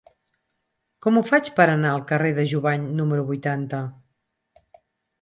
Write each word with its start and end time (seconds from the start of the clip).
Com 1.07 1.19
ho 1.19 1.23
faig 1.27 1.51
per 1.59 1.67
anar 1.75 1.93
al 1.97 2.03
carrer 2.13 2.33
de 2.41 2.49
Jubany 2.55 2.91
número 3.03 3.29
vuitanta? 3.31 3.87